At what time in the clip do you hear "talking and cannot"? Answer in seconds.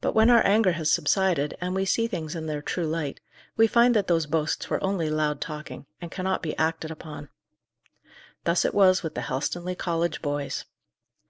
5.40-6.42